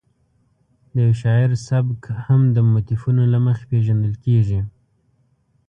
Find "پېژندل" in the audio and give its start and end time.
3.71-4.13